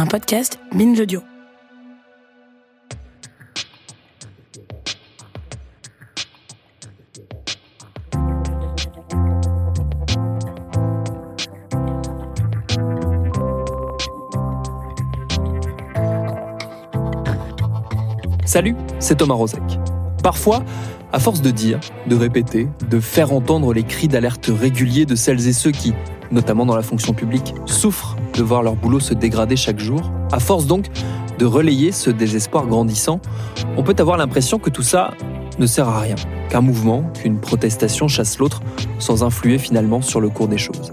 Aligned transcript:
Un 0.00 0.06
podcast 0.06 0.58
Binge 0.72 0.98
Audio. 0.98 1.20
Salut, 18.46 18.74
c'est 19.00 19.16
Thomas 19.16 19.34
Rozek. 19.34 19.60
Parfois, 20.22 20.64
à 21.12 21.18
force 21.18 21.42
de 21.42 21.50
dire, 21.50 21.78
de 22.06 22.16
répéter, 22.16 22.68
de 22.88 23.00
faire 23.00 23.34
entendre 23.34 23.74
les 23.74 23.82
cris 23.82 24.08
d'alerte 24.08 24.48
réguliers 24.48 25.04
de 25.04 25.14
celles 25.14 25.46
et 25.46 25.52
ceux 25.52 25.72
qui, 25.72 25.92
notamment 26.30 26.64
dans 26.64 26.76
la 26.76 26.82
fonction 26.82 27.12
publique, 27.12 27.52
souffrent 27.66 28.16
de 28.34 28.42
voir 28.42 28.62
leur 28.62 28.76
boulot 28.76 29.00
se 29.00 29.14
dégrader 29.14 29.56
chaque 29.56 29.78
jour, 29.78 30.00
à 30.32 30.40
force 30.40 30.66
donc 30.66 30.86
de 31.38 31.46
relayer 31.46 31.92
ce 31.92 32.10
désespoir 32.10 32.66
grandissant, 32.66 33.20
on 33.76 33.82
peut 33.82 33.96
avoir 33.98 34.16
l'impression 34.16 34.58
que 34.58 34.70
tout 34.70 34.82
ça 34.82 35.12
ne 35.58 35.66
sert 35.66 35.88
à 35.88 36.00
rien, 36.00 36.16
qu'un 36.48 36.60
mouvement, 36.60 37.04
qu'une 37.22 37.38
protestation 37.38 38.08
chasse 38.08 38.38
l'autre 38.38 38.60
sans 38.98 39.24
influer 39.24 39.58
finalement 39.58 40.02
sur 40.02 40.20
le 40.20 40.28
cours 40.28 40.48
des 40.48 40.58
choses. 40.58 40.92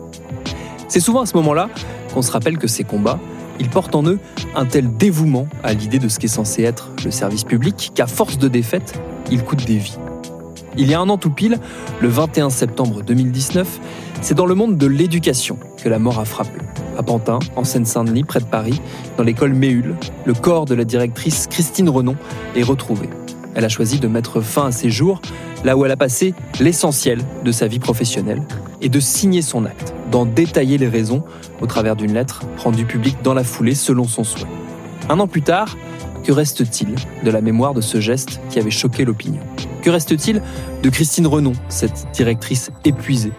C'est 0.87 0.99
souvent 0.99 1.21
à 1.21 1.25
ce 1.25 1.35
moment-là 1.37 1.69
qu'on 2.13 2.21
se 2.21 2.31
rappelle 2.31 2.57
que 2.57 2.67
ces 2.67 2.83
combats, 2.83 3.19
ils 3.59 3.69
portent 3.69 3.95
en 3.95 4.03
eux 4.03 4.19
un 4.55 4.65
tel 4.65 4.95
dévouement 4.95 5.47
à 5.63 5.73
l'idée 5.73 5.99
de 5.99 6.07
ce 6.07 6.19
qu'est 6.19 6.27
censé 6.27 6.63
être 6.63 6.91
le 7.03 7.11
service 7.11 7.43
public 7.43 7.91
qu'à 7.93 8.07
force 8.07 8.37
de 8.37 8.47
défaites, 8.47 8.99
ils 9.31 9.43
coûtent 9.43 9.65
des 9.65 9.77
vies. 9.77 9.97
Il 10.77 10.89
y 10.89 10.93
a 10.93 10.99
un 10.99 11.09
an 11.09 11.17
tout 11.17 11.31
pile, 11.31 11.59
le 12.01 12.07
21 12.07 12.49
septembre 12.51 13.01
2019, 13.01 13.79
c'est 14.21 14.35
dans 14.35 14.45
le 14.45 14.53
monde 14.53 14.77
de 14.77 14.85
l'éducation 14.85 15.57
que 15.83 15.89
la 15.89 15.97
mort 15.97 16.19
a 16.19 16.25
frappé. 16.25 16.59
À 16.97 17.03
Pantin, 17.03 17.37
en 17.55 17.63
Seine-Saint-Denis, 17.63 18.23
près 18.23 18.39
de 18.39 18.45
Paris, 18.45 18.81
dans 19.17 19.23
l'école 19.23 19.53
Méhul, 19.53 19.95
le 20.25 20.33
corps 20.33 20.65
de 20.65 20.73
la 20.73 20.83
directrice 20.83 21.45
Christine 21.47 21.89
Renon 21.89 22.15
est 22.55 22.63
retrouvé. 22.63 23.07
Elle 23.53 23.65
a 23.65 23.69
choisi 23.69 23.99
de 23.99 24.07
mettre 24.07 24.41
fin 24.41 24.67
à 24.67 24.71
ses 24.71 24.89
jours 24.89 25.21
là 25.63 25.77
où 25.77 25.85
elle 25.85 25.91
a 25.91 25.97
passé 25.97 26.33
l'essentiel 26.59 27.19
de 27.43 27.51
sa 27.51 27.67
vie 27.67 27.79
professionnelle 27.79 28.41
et 28.81 28.89
de 28.89 28.99
signer 28.99 29.43
son 29.43 29.65
acte, 29.65 29.93
d'en 30.11 30.25
détailler 30.25 30.79
les 30.79 30.87
raisons 30.87 31.23
au 31.61 31.67
travers 31.67 31.95
d'une 31.95 32.13
lettre 32.13 32.41
rendue 32.57 32.85
publique 32.85 33.17
dans 33.23 33.33
la 33.33 33.43
foulée 33.43 33.75
selon 33.75 34.05
son 34.05 34.23
souhait. 34.23 34.47
Un 35.09 35.19
an 35.19 35.27
plus 35.27 35.43
tard, 35.43 35.77
que 36.23 36.31
reste-t-il 36.31 36.95
de 37.23 37.31
la 37.31 37.41
mémoire 37.41 37.73
de 37.73 37.81
ce 37.81 38.01
geste 38.01 38.41
qui 38.49 38.59
avait 38.59 38.71
choqué 38.71 39.05
l'opinion? 39.05 39.41
Que 39.81 39.89
reste-t-il 39.89 40.41
de 40.81 40.89
Christine 40.89 41.27
Renon, 41.27 41.53
cette 41.69 42.07
directrice 42.13 42.71
épuisée? 42.85 43.33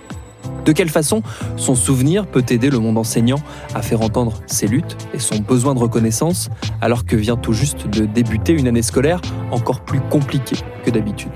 De 0.69 0.73
quelle 0.73 0.91
façon 0.91 1.23
son 1.57 1.75
souvenir 1.75 2.27
peut 2.27 2.45
aider 2.51 2.69
le 2.69 2.79
monde 2.79 2.99
enseignant 2.99 3.39
à 3.75 3.81
faire 3.81 4.03
entendre 4.03 4.43
ses 4.45 4.67
luttes 4.67 4.99
et 5.15 5.19
son 5.19 5.37
besoin 5.37 5.75
de 5.75 5.79
reconnaissance 5.79 6.51
alors 6.83 7.07
que 7.07 7.17
vient 7.17 7.39
tout 7.39 7.55
juste 7.55 7.87
de 7.89 8.05
débuter 8.05 8.53
une 8.53 8.69
année 8.69 8.83
scolaire 8.83 9.23
encore 9.51 9.81
plus 9.81 10.01
compliquée 10.11 10.57
que 10.85 10.91
d'habitude 10.91 11.33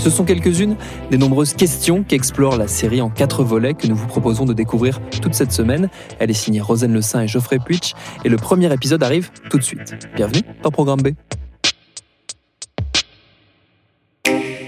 ce 0.00 0.10
sont 0.10 0.24
quelques-unes 0.24 0.76
des 1.12 1.18
nombreuses 1.18 1.54
questions 1.54 2.02
qu'explore 2.02 2.56
la 2.56 2.66
série 2.66 3.00
en 3.00 3.10
quatre 3.10 3.44
volets 3.44 3.74
que 3.74 3.86
nous 3.86 3.94
vous 3.94 4.08
proposons 4.08 4.44
de 4.44 4.52
découvrir 4.52 5.00
toute 5.22 5.34
cette 5.34 5.52
semaine. 5.52 5.88
Elle 6.18 6.30
est 6.30 6.34
signée 6.34 6.60
Rosen 6.60 6.92
Le 6.92 7.00
Saint 7.00 7.22
et 7.22 7.28
Geoffrey 7.28 7.58
Puitch 7.58 7.94
et 8.24 8.28
le 8.28 8.36
premier 8.36 8.70
épisode 8.72 9.02
arrive 9.02 9.30
tout 9.48 9.56
de 9.56 9.62
suite. 9.62 9.96
Bienvenue 10.16 10.42
dans 10.62 10.70
Programme 10.70 11.00
B. 11.00 11.10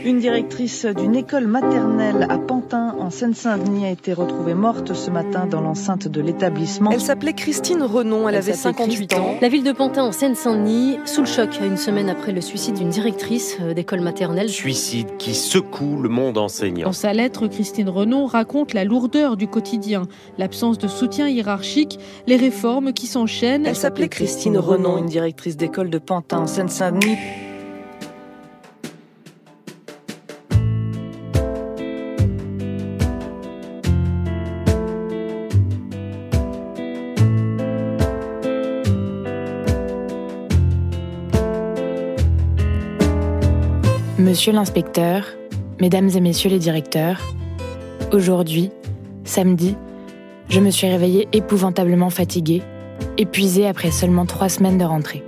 Une 0.07 0.21
directrice 0.21 0.87
d'une 0.87 1.17
école 1.17 1.49
maternelle 1.49 2.29
à 2.31 2.39
Pantin, 2.39 2.95
en 3.01 3.11
Seine-Saint-Denis, 3.11 3.87
a 3.87 3.91
été 3.91 4.13
retrouvée 4.13 4.55
morte 4.55 4.95
ce 4.95 5.11
matin 5.11 5.47
dans 5.47 5.61
l'enceinte 5.61 6.07
de 6.07 6.21
l'établissement. 6.21 6.93
Elle 6.93 7.01
s'appelait 7.01 7.33
Christine 7.33 7.83
Renon, 7.83 8.29
elle, 8.29 8.37
avait 8.37 8.53
58 8.53 9.15
ans. 9.15 9.35
La 9.43 9.49
ville 9.49 9.65
de 9.65 9.73
Pantin, 9.73 10.05
en 10.05 10.13
Seine-Saint-Denis, 10.13 10.99
sous 11.07 11.23
le 11.23 11.27
choc, 11.27 11.59
une 11.61 11.77
semaine 11.77 12.09
après 12.09 12.31
le 12.31 12.41
suicide 12.41 12.77
d'une 12.77 12.91
directrice 12.91 13.57
euh, 13.61 13.75
d'école 13.75 14.01
maternelle. 14.01 14.49
Suicide 14.49 15.09
qui 15.19 15.35
secoue 15.35 16.01
le 16.01 16.09
monde 16.09 16.39
enseignant. 16.39 16.87
Dans 16.87 16.93
sa 16.93 17.13
lettre, 17.13 17.49
Christine 17.49 17.89
Renon 17.89 18.27
raconte 18.27 18.75
la 18.75 18.85
lourdeur 18.85 19.37
du 19.37 19.49
quotidien, 19.49 20.05
l'absence 20.39 20.79
de 20.79 20.87
soutien 20.87 21.27
hiérarchique, 21.27 21.99
les 22.29 22.37
réformes 22.37 22.93
qui 22.93 23.09
s'enchaînent. 23.09 23.67
Elle 23.67 23.75
s'appelait 23.75 24.09
Christine 24.09 24.57
Renon, 24.57 24.99
une 24.99 25.07
directrice 25.07 25.57
d'école 25.57 25.91
de 25.91 25.99
Pantin, 25.99 26.43
en 26.43 26.47
Seine-Saint-Denis. 26.47 27.17
Monsieur 44.27 44.53
l'inspecteur, 44.53 45.25
mesdames 45.81 46.11
et 46.17 46.21
messieurs 46.21 46.51
les 46.51 46.59
directeurs, 46.59 47.21
aujourd'hui, 48.11 48.73
samedi, 49.23 49.77
je 50.49 50.59
me 50.59 50.71
suis 50.71 50.89
réveillée 50.89 51.29
épouvantablement 51.33 52.11
fatiguée, 52.11 52.65
épuisée 53.19 53.69
après 53.69 53.93
seulement 53.93 54.27
trois 54.27 54.49
semaines 54.49 54.79
de 54.79 54.85
rentrée. 54.85 55.23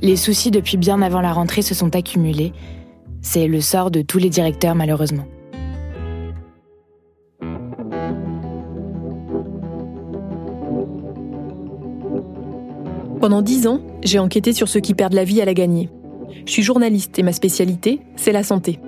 Les 0.00 0.16
soucis 0.16 0.50
depuis 0.50 0.78
bien 0.78 1.00
avant 1.00 1.20
la 1.20 1.32
rentrée 1.32 1.62
se 1.62 1.76
sont 1.76 1.94
accumulés. 1.94 2.52
C'est 3.20 3.46
le 3.46 3.60
sort 3.60 3.92
de 3.92 4.02
tous 4.02 4.18
les 4.18 4.30
directeurs 4.30 4.74
malheureusement. 4.74 5.28
Pendant 13.20 13.42
dix 13.42 13.68
ans, 13.68 13.80
j'ai 14.02 14.18
enquêté 14.18 14.52
sur 14.52 14.68
ceux 14.68 14.80
qui 14.80 14.94
perdent 14.94 15.14
la 15.14 15.22
vie 15.22 15.40
à 15.40 15.44
la 15.44 15.54
gagner. 15.54 15.88
Je 16.46 16.52
suis 16.52 16.62
journaliste 16.62 17.18
et 17.18 17.22
ma 17.22 17.32
spécialité, 17.32 18.00
c'est 18.16 18.32
la 18.32 18.42
santé. 18.42 18.80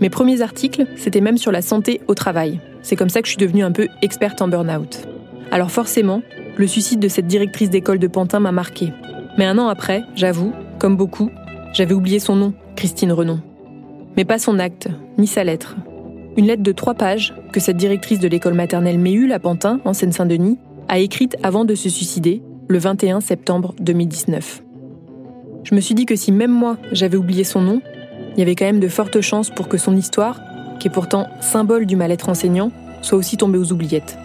Mes 0.00 0.10
premiers 0.10 0.40
articles, 0.40 0.86
c'était 0.96 1.20
même 1.20 1.38
sur 1.38 1.52
la 1.52 1.62
santé 1.62 2.00
au 2.08 2.14
travail. 2.14 2.60
C'est 2.82 2.96
comme 2.96 3.10
ça 3.10 3.20
que 3.20 3.26
je 3.26 3.32
suis 3.32 3.44
devenue 3.44 3.64
un 3.64 3.72
peu 3.72 3.88
experte 4.02 4.40
en 4.40 4.48
burn-out. 4.48 5.06
Alors 5.50 5.70
forcément, 5.70 6.22
le 6.56 6.66
suicide 6.66 7.00
de 7.00 7.08
cette 7.08 7.26
directrice 7.26 7.70
d'école 7.70 7.98
de 7.98 8.06
Pantin 8.06 8.40
m'a 8.40 8.52
marqué. 8.52 8.92
Mais 9.36 9.44
un 9.44 9.58
an 9.58 9.68
après, 9.68 10.02
j'avoue, 10.14 10.52
comme 10.78 10.96
beaucoup, 10.96 11.30
j'avais 11.72 11.94
oublié 11.94 12.18
son 12.18 12.36
nom, 12.36 12.54
Christine 12.76 13.12
Renon. 13.12 13.40
Mais 14.16 14.24
pas 14.24 14.38
son 14.38 14.58
acte, 14.58 14.88
ni 15.18 15.26
sa 15.26 15.44
lettre. 15.44 15.76
Une 16.36 16.46
lettre 16.46 16.62
de 16.62 16.72
trois 16.72 16.94
pages 16.94 17.34
que 17.52 17.60
cette 17.60 17.76
directrice 17.76 18.20
de 18.20 18.28
l'école 18.28 18.54
maternelle 18.54 18.98
Méhul 18.98 19.32
à 19.32 19.38
Pantin, 19.38 19.80
en 19.84 19.92
Seine-Saint-Denis, 19.92 20.58
a 20.88 20.98
écrite 20.98 21.36
avant 21.42 21.64
de 21.64 21.74
se 21.74 21.88
suicider, 21.88 22.42
le 22.68 22.78
21 22.78 23.20
septembre 23.20 23.74
2019. 23.80 24.62
Je 25.64 25.74
me 25.74 25.80
suis 25.80 25.94
dit 25.94 26.06
que 26.06 26.16
si 26.16 26.32
même 26.32 26.50
moi 26.50 26.76
j'avais 26.92 27.16
oublié 27.16 27.44
son 27.44 27.60
nom, 27.60 27.80
il 28.34 28.38
y 28.38 28.42
avait 28.42 28.54
quand 28.54 28.64
même 28.64 28.80
de 28.80 28.88
fortes 28.88 29.20
chances 29.20 29.50
pour 29.50 29.68
que 29.68 29.78
son 29.78 29.96
histoire, 29.96 30.40
qui 30.78 30.88
est 30.88 30.90
pourtant 30.90 31.26
symbole 31.40 31.86
du 31.86 31.96
mal-être 31.96 32.28
enseignant, 32.28 32.72
soit 33.02 33.18
aussi 33.18 33.36
tombée 33.36 33.58
aux 33.58 33.72
oubliettes. 33.72 34.18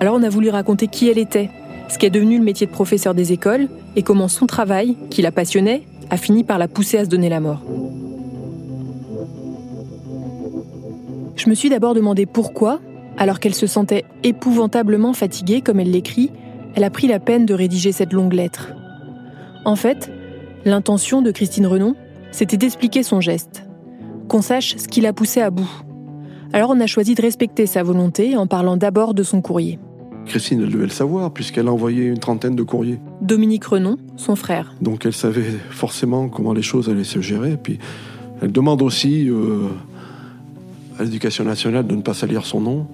Alors 0.00 0.14
on 0.14 0.22
a 0.22 0.28
voulu 0.28 0.50
raconter 0.50 0.88
qui 0.88 1.08
elle 1.08 1.18
était, 1.18 1.50
ce 1.88 1.98
qui 1.98 2.06
est 2.06 2.10
devenu 2.10 2.38
le 2.38 2.44
métier 2.44 2.66
de 2.66 2.72
professeur 2.72 3.14
des 3.14 3.32
écoles, 3.32 3.68
et 3.96 4.02
comment 4.02 4.28
son 4.28 4.46
travail, 4.46 4.96
qui 5.10 5.22
la 5.22 5.32
passionnait, 5.32 5.82
a 6.10 6.16
fini 6.16 6.44
par 6.44 6.58
la 6.58 6.68
pousser 6.68 6.98
à 6.98 7.04
se 7.04 7.08
donner 7.08 7.28
la 7.28 7.40
mort. 7.40 7.62
Je 11.36 11.48
me 11.48 11.54
suis 11.54 11.70
d'abord 11.70 11.94
demandé 11.94 12.26
pourquoi, 12.26 12.80
alors 13.16 13.40
qu'elle 13.40 13.54
se 13.54 13.66
sentait 13.66 14.04
épouvantablement 14.22 15.12
fatiguée, 15.12 15.60
comme 15.60 15.80
elle 15.80 15.90
l'écrit, 15.90 16.30
elle 16.74 16.84
a 16.84 16.90
pris 16.90 17.06
la 17.06 17.18
peine 17.18 17.46
de 17.46 17.54
rédiger 17.54 17.92
cette 17.92 18.12
longue 18.12 18.32
lettre. 18.32 18.68
En 19.64 19.76
fait, 19.76 20.10
l'intention 20.64 21.22
de 21.22 21.30
Christine 21.30 21.66
Renon, 21.66 21.94
c'était 22.32 22.56
d'expliquer 22.56 23.02
son 23.02 23.20
geste, 23.20 23.64
qu'on 24.28 24.42
sache 24.42 24.76
ce 24.76 24.88
qui 24.88 25.00
l'a 25.00 25.12
poussé 25.12 25.40
à 25.40 25.50
bout. 25.50 25.70
Alors 26.52 26.70
on 26.70 26.80
a 26.80 26.86
choisi 26.86 27.14
de 27.14 27.22
respecter 27.22 27.66
sa 27.66 27.82
volonté 27.82 28.36
en 28.36 28.46
parlant 28.46 28.76
d'abord 28.76 29.14
de 29.14 29.22
son 29.22 29.40
courrier. 29.40 29.78
Christine, 30.26 30.60
elle 30.62 30.70
devait 30.70 30.84
le 30.84 30.90
savoir, 30.90 31.32
puisqu'elle 31.32 31.68
a 31.68 31.72
envoyé 31.72 32.04
une 32.04 32.18
trentaine 32.18 32.56
de 32.56 32.62
courriers. 32.62 33.00
Dominique 33.20 33.64
Renon, 33.64 33.98
son 34.16 34.36
frère. 34.36 34.74
Donc 34.80 35.06
elle 35.06 35.12
savait 35.12 35.50
forcément 35.70 36.28
comment 36.28 36.52
les 36.52 36.62
choses 36.62 36.88
allaient 36.88 37.04
se 37.04 37.20
gérer. 37.20 37.56
Puis 37.56 37.78
elle 38.40 38.52
demande 38.52 38.82
aussi 38.82 39.28
euh, 39.28 39.68
à 40.98 41.04
l'éducation 41.04 41.44
nationale 41.44 41.86
de 41.86 41.94
ne 41.94 42.02
pas 42.02 42.14
salir 42.14 42.46
son 42.46 42.60
nom. 42.60 42.86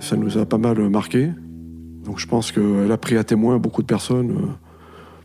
Ça 0.00 0.16
nous 0.16 0.38
a 0.38 0.46
pas 0.46 0.58
mal 0.58 0.78
marqué. 0.88 1.30
Donc 2.04 2.18
je 2.18 2.26
pense 2.26 2.50
qu'elle 2.50 2.90
a 2.90 2.98
pris 2.98 3.16
à 3.16 3.24
témoin 3.24 3.58
beaucoup 3.58 3.82
de 3.82 3.86
personnes. 3.86 4.56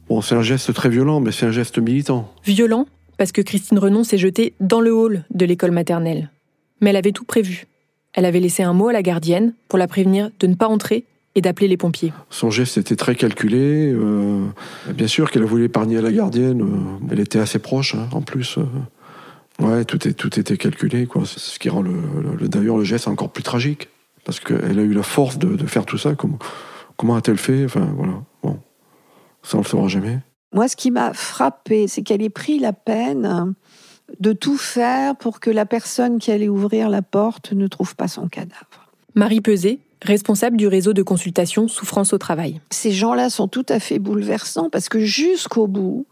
Bon, 0.09 0.21
c'est 0.21 0.33
un 0.33 0.41
geste 0.41 0.73
très 0.73 0.89
violent, 0.89 1.19
mais 1.19 1.31
c'est 1.31 1.45
un 1.45 1.51
geste 1.51 1.77
militant. 1.77 2.33
Violent, 2.43 2.87
parce 3.17 3.31
que 3.31 3.41
Christine 3.41 3.77
Renon 3.77 4.03
s'est 4.03 4.17
jetée 4.17 4.53
dans 4.59 4.81
le 4.81 4.91
hall 4.91 5.23
de 5.29 5.45
l'école 5.45 5.69
maternelle. 5.69 6.31
Mais 6.81 6.89
elle 6.89 6.95
avait 6.95 7.11
tout 7.11 7.25
prévu. 7.25 7.67
Elle 8.13 8.25
avait 8.25 8.39
laissé 8.39 8.63
un 8.63 8.73
mot 8.73 8.87
à 8.87 8.93
la 8.93 9.03
gardienne 9.03 9.53
pour 9.67 9.77
la 9.77 9.87
prévenir 9.87 10.31
de 10.39 10.47
ne 10.47 10.55
pas 10.55 10.67
entrer 10.67 11.05
et 11.35 11.41
d'appeler 11.41 11.67
les 11.67 11.77
pompiers. 11.77 12.11
Son 12.31 12.49
geste 12.49 12.79
était 12.79 12.95
très 12.95 13.13
calculé. 13.13 13.93
Euh, 13.93 14.45
bien 14.95 15.05
sûr 15.05 15.29
qu'elle 15.29 15.43
a 15.43 15.45
voulu 15.45 15.65
épargner 15.65 16.01
la 16.01 16.11
gardienne. 16.11 16.63
Euh, 16.63 17.07
elle 17.11 17.19
était 17.19 17.37
assez 17.37 17.59
proche, 17.59 17.93
hein, 17.93 18.09
en 18.11 18.21
plus. 18.21 18.57
Euh. 18.57 19.63
ouais, 19.63 19.85
tout, 19.85 20.07
est, 20.07 20.13
tout 20.13 20.39
était 20.39 20.57
calculé. 20.57 21.05
Quoi. 21.05 21.21
Ce 21.25 21.59
qui 21.59 21.69
rend 21.69 21.83
le, 21.83 22.47
d'ailleurs 22.47 22.77
le 22.77 22.83
geste 22.83 23.07
encore 23.07 23.29
plus 23.29 23.43
tragique. 23.43 23.89
Parce 24.25 24.39
qu'elle 24.39 24.79
a 24.79 24.81
eu 24.81 24.93
la 24.93 25.03
force 25.03 25.37
de, 25.37 25.55
faire 25.67 25.85
tout 25.85 25.99
ça. 25.99 26.15
Comment, 26.15 26.39
comment 26.97 27.15
a-t-elle 27.15 27.37
fait 27.37 27.65
Enfin, 27.65 27.87
voilà. 27.95 28.13
Ça, 29.43 29.57
on 29.57 29.61
le 29.61 29.65
saura 29.65 29.87
jamais. 29.87 30.19
Moi, 30.53 30.67
ce 30.67 30.75
qui 30.75 30.91
m'a 30.91 31.13
frappé, 31.13 31.87
c'est 31.87 32.01
qu'elle 32.01 32.21
ait 32.21 32.29
pris 32.29 32.59
la 32.59 32.73
peine 32.73 33.53
de 34.19 34.33
tout 34.33 34.57
faire 34.57 35.15
pour 35.15 35.39
que 35.39 35.49
la 35.49 35.65
personne 35.65 36.19
qui 36.19 36.31
allait 36.31 36.49
ouvrir 36.49 36.89
la 36.89 37.01
porte 37.01 37.53
ne 37.53 37.67
trouve 37.67 37.95
pas 37.95 38.07
son 38.07 38.27
cadavre. 38.27 38.89
Marie 39.15 39.41
Peset, 39.41 39.79
responsable 40.01 40.57
du 40.57 40.67
réseau 40.67 40.93
de 40.93 41.03
consultation 41.03 41.67
Souffrance 41.67 42.13
au 42.13 42.17
travail. 42.17 42.61
Ces 42.69 42.91
gens-là 42.91 43.29
sont 43.29 43.47
tout 43.47 43.65
à 43.69 43.79
fait 43.79 43.99
bouleversants 43.99 44.69
parce 44.69 44.89
que 44.89 44.99
jusqu'au 44.99 45.67
bout, 45.67 46.05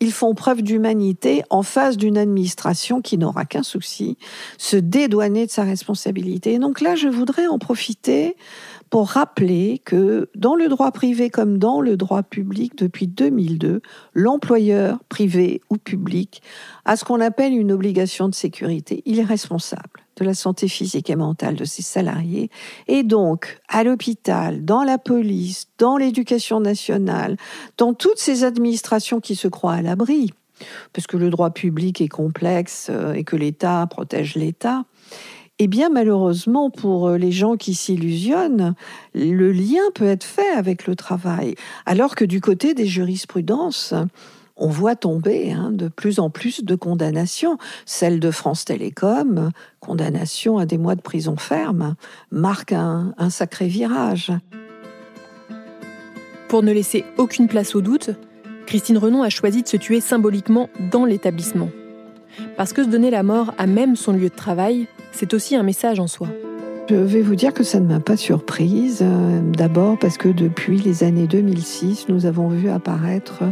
ils 0.00 0.12
font 0.12 0.34
preuve 0.34 0.62
d'humanité 0.62 1.42
en 1.50 1.62
face 1.62 1.96
d'une 1.96 2.18
administration 2.18 3.00
qui 3.00 3.18
n'aura 3.18 3.44
qu'un 3.44 3.62
souci, 3.62 4.18
se 4.58 4.76
dédouaner 4.76 5.46
de 5.46 5.50
sa 5.50 5.64
responsabilité. 5.64 6.54
Et 6.54 6.58
donc 6.58 6.80
là, 6.80 6.96
je 6.96 7.08
voudrais 7.08 7.46
en 7.46 7.58
profiter 7.58 8.36
pour 8.90 9.08
rappeler 9.08 9.80
que 9.84 10.28
dans 10.34 10.56
le 10.56 10.68
droit 10.68 10.90
privé 10.90 11.30
comme 11.30 11.58
dans 11.58 11.80
le 11.80 11.96
droit 11.96 12.24
public, 12.24 12.76
depuis 12.76 13.06
2002, 13.06 13.82
l'employeur, 14.14 14.98
privé 15.08 15.62
ou 15.70 15.76
public, 15.76 16.42
a 16.84 16.96
ce 16.96 17.04
qu'on 17.04 17.20
appelle 17.20 17.52
une 17.52 17.70
obligation 17.70 18.28
de 18.28 18.34
sécurité. 18.34 19.02
Il 19.06 19.20
est 19.20 19.24
responsable 19.24 20.00
de 20.16 20.24
la 20.24 20.34
santé 20.34 20.68
physique 20.68 21.08
et 21.08 21.16
mentale 21.16 21.54
de 21.54 21.64
ses 21.64 21.82
salariés. 21.82 22.50
Et 22.88 23.04
donc, 23.04 23.60
à 23.68 23.84
l'hôpital, 23.84 24.64
dans 24.64 24.82
la 24.82 24.98
police, 24.98 25.68
dans 25.78 25.96
l'éducation 25.96 26.60
nationale, 26.60 27.36
dans 27.78 27.94
toutes 27.94 28.18
ces 28.18 28.44
administrations 28.44 29.20
qui 29.20 29.36
se 29.36 29.48
croient 29.48 29.74
à 29.74 29.82
l'abri, 29.82 30.32
parce 30.92 31.06
que 31.06 31.16
le 31.16 31.30
droit 31.30 31.50
public 31.50 32.00
est 32.00 32.08
complexe 32.08 32.88
euh, 32.90 33.14
et 33.14 33.24
que 33.24 33.36
l'État 33.36 33.86
protège 33.88 34.34
l'État, 34.34 34.84
eh 35.62 35.66
bien, 35.66 35.90
malheureusement, 35.90 36.70
pour 36.70 37.08
euh, 37.08 37.18
les 37.18 37.32
gens 37.32 37.58
qui 37.58 37.74
s'illusionnent, 37.74 38.74
le 39.14 39.52
lien 39.52 39.82
peut 39.94 40.06
être 40.06 40.24
fait 40.24 40.50
avec 40.56 40.86
le 40.86 40.96
travail. 40.96 41.54
Alors 41.84 42.14
que 42.14 42.24
du 42.24 42.40
côté 42.40 42.72
des 42.72 42.86
jurisprudences, 42.86 43.92
on 44.56 44.68
voit 44.68 44.96
tomber 44.96 45.52
hein, 45.52 45.70
de 45.70 45.88
plus 45.88 46.18
en 46.18 46.30
plus 46.30 46.64
de 46.64 46.74
condamnations. 46.74 47.58
Celle 47.84 48.20
de 48.20 48.30
France 48.30 48.64
Télécom, 48.64 49.50
condamnation 49.80 50.56
à 50.56 50.64
des 50.64 50.78
mois 50.78 50.94
de 50.94 51.02
prison 51.02 51.36
ferme, 51.36 51.94
marque 52.30 52.72
un, 52.72 53.12
un 53.18 53.28
sacré 53.28 53.66
virage. 53.66 54.32
Pour 56.48 56.62
ne 56.62 56.72
laisser 56.72 57.04
aucune 57.18 57.48
place 57.48 57.74
au 57.74 57.82
doute, 57.82 58.12
Christine 58.64 58.96
Renon 58.96 59.22
a 59.22 59.28
choisi 59.28 59.62
de 59.62 59.68
se 59.68 59.76
tuer 59.76 60.00
symboliquement 60.00 60.70
dans 60.90 61.04
l'établissement. 61.04 61.68
Parce 62.56 62.72
que 62.72 62.84
se 62.84 62.88
donner 62.88 63.10
la 63.10 63.22
mort 63.22 63.54
à 63.58 63.66
même 63.66 63.96
son 63.96 64.12
lieu 64.12 64.28
de 64.28 64.34
travail, 64.34 64.86
c'est 65.12 65.34
aussi 65.34 65.56
un 65.56 65.62
message 65.62 66.00
en 66.00 66.06
soi. 66.06 66.28
Je 66.90 66.96
vais 66.96 67.22
vous 67.22 67.36
dire 67.36 67.54
que 67.54 67.62
ça 67.62 67.78
ne 67.78 67.86
m'a 67.86 68.00
pas 68.00 68.16
surprise. 68.16 68.98
Euh, 69.02 69.40
d'abord 69.56 69.96
parce 69.96 70.18
que 70.18 70.28
depuis 70.28 70.78
les 70.78 71.04
années 71.04 71.28
2006, 71.28 72.08
nous 72.08 72.26
avons 72.26 72.48
vu 72.48 72.68
apparaître 72.68 73.44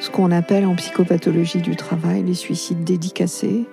ce 0.00 0.10
qu'on 0.10 0.30
appelle 0.30 0.64
en 0.64 0.76
psychopathologie 0.76 1.60
du 1.60 1.74
travail 1.74 2.22
les 2.22 2.34
suicides 2.34 2.84
dédicacés, 2.84 3.64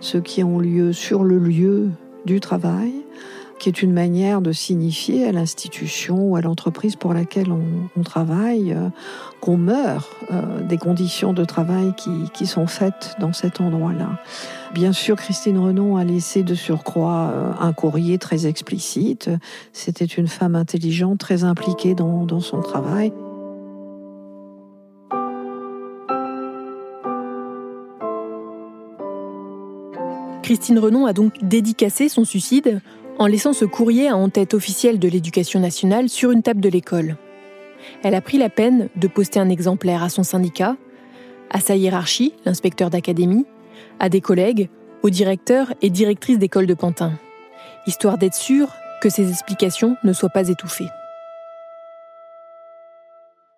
ceux 0.00 0.22
qui 0.22 0.42
ont 0.42 0.58
lieu 0.58 0.94
sur 0.94 1.24
le 1.24 1.38
lieu 1.38 1.90
du 2.24 2.40
travail, 2.40 2.92
qui 3.60 3.68
est 3.68 3.82
une 3.82 3.92
manière 3.92 4.40
de 4.40 4.52
signifier 4.52 5.28
à 5.28 5.32
l'institution 5.32 6.30
ou 6.30 6.36
à 6.36 6.40
l'entreprise 6.40 6.96
pour 6.96 7.12
laquelle 7.12 7.52
on, 7.52 8.02
travaille 8.02 8.72
euh, 8.72 8.88
qu'on 9.42 9.58
meurt 9.58 10.10
euh, 10.32 10.62
des 10.62 10.78
conditions 10.78 11.34
de 11.34 11.44
travail 11.44 11.92
qui, 12.32 12.46
sont 12.46 12.66
faites 12.66 13.14
dans 13.20 13.34
cet 13.34 13.60
endroit-là. 13.60 14.18
Bien 14.72 14.92
sûr, 14.92 15.16
Christine 15.16 15.58
Renon 15.58 15.98
a 15.98 16.04
laissé 16.04 16.42
de 16.42 16.54
surcroît 16.54 17.30
euh, 17.32 17.52
un 17.60 17.74
courrier 17.74 18.16
très 18.16 18.46
explicite. 18.46 19.30
C'était 19.74 20.06
une 20.06 20.26
femme 20.26 20.56
intelligente, 20.56 21.20
très 21.20 21.44
impliquée 21.44 21.94
dans, 21.94 22.24
dans 22.24 22.40
son 22.40 22.62
travail. 22.62 23.12
Christine 30.42 30.78
Renon 30.78 31.06
a 31.06 31.12
donc 31.12 31.34
dédicacé 31.42 32.08
son 32.08 32.24
suicide 32.24 32.80
en 33.18 33.26
laissant 33.26 33.52
ce 33.52 33.64
courrier 33.64 34.10
en 34.10 34.28
tête 34.28 34.54
officielle 34.54 34.98
de 34.98 35.08
l'éducation 35.08 35.60
nationale 35.60 36.08
sur 36.08 36.30
une 36.30 36.42
table 36.42 36.60
de 36.60 36.68
l'école. 36.68 37.16
Elle 38.02 38.14
a 38.14 38.20
pris 38.20 38.38
la 38.38 38.48
peine 38.48 38.88
de 38.96 39.08
poster 39.08 39.40
un 39.40 39.48
exemplaire 39.48 40.02
à 40.02 40.08
son 40.08 40.22
syndicat, 40.22 40.76
à 41.50 41.60
sa 41.60 41.76
hiérarchie, 41.76 42.34
l'inspecteur 42.44 42.90
d'académie, 42.90 43.46
à 43.98 44.08
des 44.08 44.20
collègues, 44.20 44.68
aux 45.02 45.10
directeurs 45.10 45.72
et 45.82 45.90
directrices 45.90 46.38
d'école 46.38 46.66
de 46.66 46.74
Pantin, 46.74 47.12
histoire 47.86 48.18
d'être 48.18 48.34
sûr 48.34 48.68
que 49.00 49.08
ses 49.08 49.30
explications 49.30 49.96
ne 50.04 50.12
soient 50.12 50.28
pas 50.28 50.48
étouffées. 50.48 50.88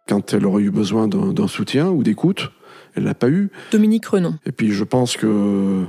Quand 0.09 0.33
elle 0.35 0.47
aurait 0.47 0.63
eu 0.63 0.71
besoin 0.71 1.09
d'un 1.09 1.49
soutien 1.49 1.89
ou 1.89 2.03
d'écoute, 2.03 2.53
elle 2.95 3.05
l'a 3.05 3.15
pas 3.15 3.29
eu. 3.29 3.51
Dominique 3.71 4.07
Renon. 4.07 4.35
Et 4.47 4.53
puis 4.53 4.73
je 4.73 4.85
pense 4.85 5.17
que 5.17 5.87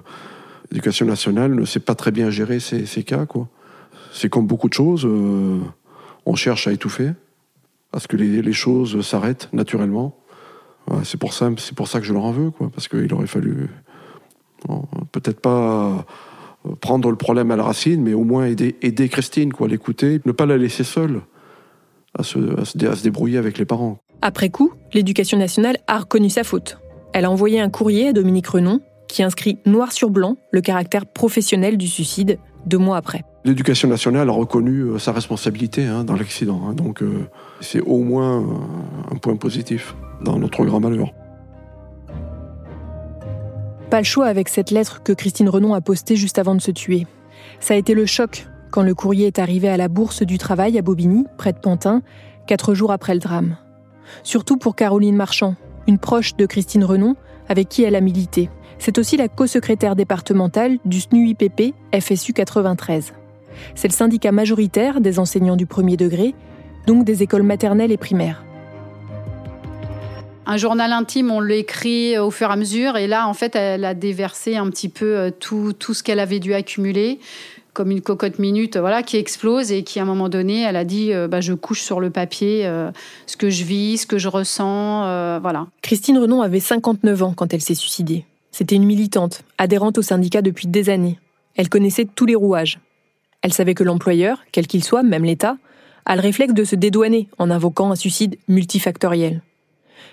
l'éducation 0.73 1.05
nationale 1.05 1.53
ne 1.53 1.65
sait 1.65 1.79
pas 1.79 1.93
très 1.93 2.09
bien 2.09 2.31
gérer 2.31 2.59
ces, 2.59 3.03
cas, 3.03 3.27
quoi 3.27 3.47
c'est 4.11 4.27
comme 4.27 4.47
beaucoup 4.47 4.69
de 4.69 4.73
choses, 4.73 5.05
euh, 5.05 5.59
on 6.25 6.33
cherche 6.35 6.67
à 6.67 6.71
étouffer, 6.71 7.11
parce 7.91 8.07
que 8.07 8.17
les, 8.17 8.53
choses 8.53 9.01
s'arrêtent 9.01 9.49
naturellement. 9.53 10.17
c'est 11.03 11.19
pour 11.19 11.33
ça, 11.33 11.49
que 11.51 12.03
je 12.03 12.13
leur 12.13 12.25
en 12.25 12.31
veux, 12.31 12.49
quoi, 12.49 12.71
parce 12.73 12.87
qu'il 12.87 13.11
aurait 13.13 13.27
fallu 13.27 13.69
peut-être 15.11 15.39
pas 15.39 16.05
prendre 16.81 17.09
le 17.11 17.17
problème 17.17 17.51
à 17.51 17.55
la 17.55 17.63
racine, 17.63 18.01
mais 18.01 18.13
au 18.13 18.23
moins 18.23 18.45
aider, 18.45 19.09
Christine, 19.09 19.53
quoi, 19.53 19.67
l'écouter, 19.67 20.21
ne 20.25 20.31
pas 20.31 20.47
la 20.47 20.57
laisser 20.57 20.83
seule 20.83 21.21
à 22.17 22.23
se, 22.23 22.59
à 22.59 22.65
se 22.95 23.03
débrouiller 23.03 23.37
avec 23.37 23.59
les 23.59 23.65
parents. 23.65 23.97
Après 24.21 24.49
coup, 24.49 24.71
l'éducation 24.93 25.37
nationale 25.37 25.77
a 25.87 25.99
reconnu 25.99 26.29
sa 26.29 26.43
faute. 26.43 26.79
Elle 27.13 27.25
a 27.25 27.31
envoyé 27.31 27.59
un 27.59 27.69
courrier 27.69 28.09
à 28.09 28.13
Dominique 28.13 28.47
Renon 28.47 28.79
qui 29.13 29.21
inscrit 29.21 29.59
noir 29.67 29.91
sur 29.91 30.09
blanc 30.09 30.37
le 30.49 30.59
caractère 30.59 31.05
professionnel 31.05 31.77
du 31.77 31.87
suicide 31.87 32.39
deux 32.65 32.79
mois 32.79 32.97
après. 32.97 33.23
L'éducation 33.45 33.87
nationale 33.87 34.27
a 34.27 34.31
reconnu 34.31 34.79
euh, 34.79 34.97
sa 34.97 35.11
responsabilité 35.11 35.85
hein, 35.85 36.03
dans 36.03 36.15
l'accident, 36.15 36.61
hein. 36.67 36.73
donc 36.73 37.03
euh, 37.03 37.29
c'est 37.61 37.81
au 37.81 37.99
moins 37.99 38.41
euh, 38.41 39.13
un 39.13 39.17
point 39.17 39.35
positif 39.35 39.95
dans 40.23 40.39
notre 40.39 40.65
grand 40.65 40.79
malheur. 40.79 41.13
Pas 43.91 43.99
le 43.99 44.03
choix 44.03 44.25
avec 44.25 44.49
cette 44.49 44.71
lettre 44.71 45.03
que 45.03 45.13
Christine 45.13 45.47
Renon 45.47 45.75
a 45.75 45.81
postée 45.81 46.15
juste 46.15 46.39
avant 46.39 46.55
de 46.55 46.61
se 46.61 46.71
tuer. 46.71 47.05
Ça 47.59 47.75
a 47.75 47.77
été 47.77 47.93
le 47.93 48.07
choc 48.07 48.47
quand 48.71 48.81
le 48.81 48.95
courrier 48.95 49.27
est 49.27 49.37
arrivé 49.37 49.69
à 49.69 49.77
la 49.77 49.89
Bourse 49.89 50.23
du 50.23 50.39
Travail 50.39 50.79
à 50.79 50.81
Bobigny, 50.81 51.25
près 51.37 51.53
de 51.53 51.59
Pantin, 51.59 52.01
quatre 52.47 52.73
jours 52.73 52.91
après 52.91 53.13
le 53.13 53.19
drame. 53.19 53.57
Surtout 54.23 54.57
pour 54.57 54.75
Caroline 54.75 55.15
Marchand, 55.15 55.55
une 55.85 55.99
proche 55.99 56.35
de 56.35 56.47
Christine 56.47 56.83
Renon, 56.83 57.15
avec 57.47 57.69
qui 57.69 57.83
elle 57.83 57.95
a 57.95 58.01
milité. 58.01 58.49
C'est 58.83 58.97
aussi 58.97 59.15
la 59.15 59.29
co-secrétaire 59.29 59.95
départementale 59.95 60.77
du 60.83 60.99
SNUIPP 60.99 61.73
FSU 61.97 62.33
93. 62.33 63.13
C'est 63.75 63.87
le 63.87 63.93
syndicat 63.93 64.33
majoritaire 64.33 64.99
des 64.99 65.19
enseignants 65.19 65.55
du 65.55 65.65
premier 65.65 65.95
degré, 65.95 66.35
donc 66.85 67.05
des 67.05 67.23
écoles 67.23 67.43
maternelles 67.43 67.93
et 67.93 67.97
primaires. 67.97 68.43
Un 70.45 70.57
journal 70.57 70.91
intime, 70.91 71.31
on 71.31 71.39
l'écrit 71.39 72.17
au 72.17 72.29
fur 72.29 72.49
et 72.49 72.51
à 72.51 72.55
mesure, 72.57 72.97
et 72.97 73.07
là, 73.07 73.29
en 73.29 73.33
fait, 73.33 73.55
elle 73.55 73.85
a 73.85 73.93
déversé 73.93 74.57
un 74.57 74.69
petit 74.69 74.89
peu 74.89 75.15
euh, 75.15 75.31
tout, 75.31 75.71
tout 75.71 75.93
ce 75.93 76.03
qu'elle 76.03 76.19
avait 76.19 76.41
dû 76.41 76.53
accumuler, 76.53 77.19
comme 77.71 77.89
une 77.89 78.01
cocotte 78.01 78.37
minute, 78.37 78.75
voilà, 78.75 79.01
qui 79.01 79.15
explose 79.15 79.71
et 79.71 79.83
qui, 79.83 79.99
à 79.99 80.01
un 80.01 80.05
moment 80.05 80.27
donné, 80.27 80.63
elle 80.63 80.75
a 80.75 80.83
dit, 80.83 81.13
euh, 81.13 81.29
bah, 81.29 81.39
je 81.39 81.53
couche 81.53 81.83
sur 81.83 82.01
le 82.01 82.09
papier 82.09 82.65
euh, 82.65 82.91
ce 83.27 83.37
que 83.37 83.49
je 83.49 83.63
vis, 83.63 83.99
ce 83.99 84.07
que 84.07 84.17
je 84.17 84.27
ressens, 84.27 85.39
voilà. 85.39 85.67
Christine 85.81 86.17
Renon 86.17 86.41
avait 86.41 86.59
59 86.59 87.23
ans 87.23 87.33
quand 87.33 87.53
elle 87.53 87.61
s'est 87.61 87.75
suicidée. 87.75 88.25
C'était 88.53 88.75
une 88.75 88.85
militante, 88.85 89.43
adhérente 89.57 89.97
au 89.97 90.03
syndicat 90.03 90.43
depuis 90.43 90.67
des 90.67 90.89
années. 90.89 91.17
Elle 91.55 91.69
connaissait 91.69 92.05
tous 92.05 92.27
les 92.27 92.35
rouages. 92.35 92.79
Elle 93.41 93.51
savait 93.51 93.73
que 93.73 93.83
l'employeur, 93.83 94.43
quel 94.51 94.67
qu'il 94.67 94.83
soit, 94.83 95.01
même 95.01 95.25
l'État, 95.25 95.57
a 96.05 96.15
le 96.15 96.21
réflexe 96.21 96.53
de 96.53 96.63
se 96.63 96.75
dédouaner 96.75 97.27
en 97.39 97.49
invoquant 97.49 97.91
un 97.91 97.95
suicide 97.95 98.37
multifactoriel. 98.47 99.41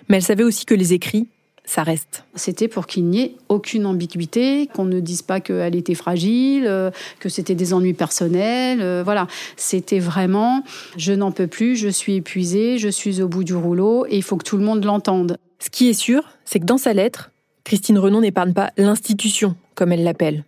Mais 0.08 0.16
elle 0.16 0.22
savait 0.22 0.42
aussi 0.42 0.64
que 0.64 0.74
les 0.74 0.94
écrits, 0.94 1.28
ça 1.66 1.82
reste. 1.82 2.24
C'était 2.34 2.66
pour 2.66 2.86
qu'il 2.86 3.04
n'y 3.04 3.20
ait 3.20 3.34
aucune 3.50 3.84
ambiguïté, 3.84 4.68
qu'on 4.74 4.86
ne 4.86 5.00
dise 5.00 5.20
pas 5.20 5.40
qu'elle 5.40 5.76
était 5.76 5.94
fragile, 5.94 6.64
euh, 6.66 6.90
que 7.20 7.28
c'était 7.28 7.54
des 7.54 7.74
ennuis 7.74 7.92
personnels. 7.92 8.80
Euh, 8.80 9.02
voilà, 9.04 9.26
c'était 9.56 9.98
vraiment 9.98 10.64
je 10.96 11.12
n'en 11.12 11.30
peux 11.30 11.46
plus, 11.46 11.76
je 11.76 11.88
suis 11.88 12.16
épuisée, 12.16 12.78
je 12.78 12.88
suis 12.88 13.20
au 13.20 13.28
bout 13.28 13.44
du 13.44 13.54
rouleau 13.54 14.06
et 14.06 14.16
il 14.16 14.22
faut 14.22 14.38
que 14.38 14.44
tout 14.44 14.56
le 14.56 14.64
monde 14.64 14.82
l'entende. 14.82 15.36
Ce 15.58 15.68
qui 15.68 15.90
est 15.90 15.94
sûr, 15.94 16.22
c'est 16.46 16.58
que 16.58 16.64
dans 16.64 16.78
sa 16.78 16.94
lettre, 16.94 17.30
Christine 17.64 17.98
Renon 17.98 18.20
n'épargne 18.20 18.52
pas 18.52 18.72
l'institution, 18.76 19.54
comme 19.74 19.92
elle 19.92 20.04
l'appelle. 20.04 20.44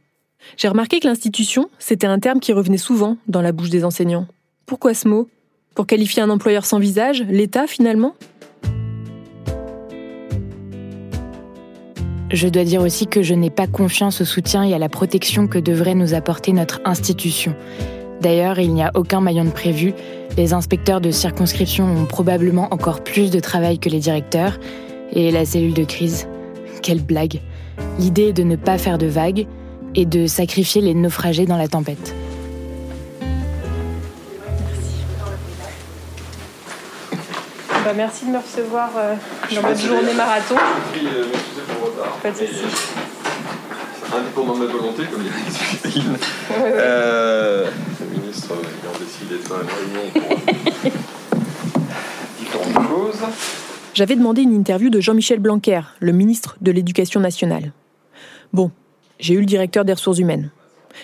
J'ai 0.56 0.68
remarqué 0.68 0.98
que 0.98 1.06
l'institution, 1.06 1.70
c'était 1.78 2.06
un 2.06 2.18
terme 2.18 2.40
qui 2.40 2.52
revenait 2.52 2.78
souvent 2.78 3.16
dans 3.28 3.42
la 3.42 3.52
bouche 3.52 3.70
des 3.70 3.84
enseignants. 3.84 4.26
Pourquoi 4.66 4.94
ce 4.94 5.08
mot? 5.08 5.28
Pour 5.74 5.86
qualifier 5.86 6.22
un 6.22 6.30
employeur 6.30 6.64
sans 6.64 6.78
visage, 6.78 7.22
l'État 7.28 7.66
finalement? 7.66 8.14
Je 12.30 12.48
dois 12.48 12.64
dire 12.64 12.80
aussi 12.80 13.06
que 13.06 13.22
je 13.22 13.34
n'ai 13.34 13.50
pas 13.50 13.66
confiance 13.66 14.22
au 14.22 14.24
soutien 14.24 14.64
et 14.64 14.72
à 14.72 14.78
la 14.78 14.88
protection 14.88 15.46
que 15.46 15.58
devrait 15.58 15.94
nous 15.94 16.14
apporter 16.14 16.52
notre 16.52 16.80
institution. 16.86 17.54
D'ailleurs, 18.22 18.58
il 18.58 18.72
n'y 18.72 18.82
a 18.82 18.90
aucun 18.94 19.20
maillon 19.20 19.44
de 19.44 19.50
prévu. 19.50 19.92
Les 20.38 20.54
inspecteurs 20.54 21.02
de 21.02 21.10
circonscription 21.10 21.84
ont 21.84 22.06
probablement 22.06 22.72
encore 22.72 23.04
plus 23.04 23.30
de 23.30 23.38
travail 23.38 23.78
que 23.78 23.90
les 23.90 23.98
directeurs. 23.98 24.58
Et 25.12 25.30
la 25.30 25.44
cellule 25.44 25.74
de 25.74 25.84
crise, 25.84 26.26
quelle 26.82 27.02
blague. 27.02 27.40
L'idée 27.98 28.28
est 28.28 28.32
de 28.32 28.42
ne 28.42 28.56
pas 28.56 28.76
faire 28.76 28.98
de 28.98 29.06
vagues 29.06 29.46
et 29.94 30.04
de 30.04 30.26
sacrifier 30.26 30.82
les 30.82 30.94
naufragés 30.94 31.46
dans 31.46 31.56
la 31.56 31.68
tempête. 31.68 32.14
Bah, 37.84 37.92
merci 37.96 38.26
de 38.26 38.30
me 38.30 38.38
recevoir 38.38 38.90
euh, 38.96 39.14
dans 39.54 39.60
votre 39.62 39.80
journée 39.80 40.14
marathon. 40.14 40.54
Je 40.94 41.00
euh, 41.00 41.24
pour 41.78 41.88
retard. 41.88 42.12
Pas 42.22 42.30
de 42.30 42.36
soucis. 42.36 42.64
Indépendant 44.14 44.54
de 44.54 44.58
ma 44.60 44.72
volonté, 44.72 45.02
comme 45.10 45.22
dirait 45.22 45.34
Christine. 45.80 46.16
Euh, 46.52 47.66
les 48.00 48.18
ministres 48.18 48.52
ayant 48.52 48.98
décidé 48.98 49.36
de 49.36 49.42
faire 49.42 49.58
une 49.62 49.68
réunion 49.68 50.10
pour 50.14 50.22
différentes 52.38 52.88
choses. 52.88 53.22
J'avais 53.94 54.16
demandé 54.16 54.40
une 54.40 54.54
interview 54.54 54.88
de 54.88 55.00
Jean-Michel 55.00 55.38
Blanquer, 55.38 55.82
le 56.00 56.12
ministre 56.12 56.56
de 56.62 56.72
l'Éducation 56.72 57.20
nationale. 57.20 57.72
Bon, 58.54 58.70
j'ai 59.18 59.34
eu 59.34 59.40
le 59.40 59.46
directeur 59.46 59.84
des 59.84 59.92
ressources 59.92 60.18
humaines. 60.18 60.50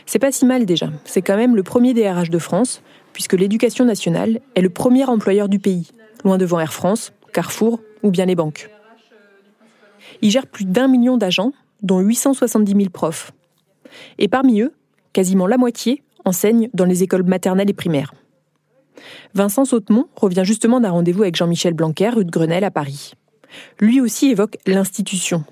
C'est 0.07 0.19
pas 0.19 0.33
si 0.33 0.47
mal 0.47 0.65
déjà. 0.65 0.89
C'est 1.05 1.21
quand 1.21 1.37
même 1.37 1.55
le 1.55 1.63
premier 1.63 1.93
DRH 1.93 2.31
de 2.31 2.39
France, 2.39 2.83
puisque 3.13 3.35
l'éducation 3.35 3.85
nationale 3.85 4.41
est 4.55 4.63
le 4.63 4.71
premier 4.71 5.05
employeur 5.05 5.51
du 5.51 5.59
pays 5.59 5.91
loin 6.25 6.39
devant 6.39 6.61
Air 6.61 6.73
France, 6.73 7.13
Carrefour 7.33 7.79
ou 8.03 8.11
bien 8.11 8.25
les 8.25 8.35
banques. 8.35 8.71
Il 10.23 10.31
gère 10.31 10.47
plus 10.47 10.65
d'un 10.65 10.89
million 10.89 11.19
d'agents, 11.19 11.53
dont 11.83 12.01
870 12.01 12.73
000 12.73 12.89
profs. 12.89 13.33
Et 14.19 14.29
parmi 14.29 14.63
eux, 14.63 14.73
quasiment 15.13 15.47
la 15.47 15.59
moitié 15.59 16.03
enseigne 16.25 16.71
dans 16.73 16.87
les 16.87 17.03
écoles 17.03 17.23
maternelles 17.23 17.71
et 17.71 17.75
primaires. 17.75 18.15
Vincent 19.35 19.65
Sautemont 19.65 20.07
revient 20.17 20.43
justement 20.45 20.81
d'un 20.81 20.91
rendez-vous 20.91 21.23
avec 21.23 21.37
Jean-Michel 21.37 21.75
Blanquer, 21.75 22.11
rue 22.11 22.25
de 22.25 22.31
Grenelle 22.31 22.65
à 22.65 22.71
Paris. 22.71 23.13
Lui 23.81 24.01
aussi 24.01 24.31
évoque 24.31 24.57
l'institution. 24.67 25.45